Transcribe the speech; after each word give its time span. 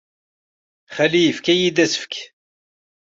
Xali 0.95 1.21
yefka-iyi-d 1.23 1.77
asefk. 1.85 2.13